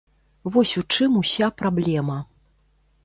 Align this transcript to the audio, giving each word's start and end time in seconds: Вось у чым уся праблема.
Вось 0.53 0.71
у 0.81 0.83
чым 0.95 1.19
уся 1.21 1.51
праблема. 1.63 2.17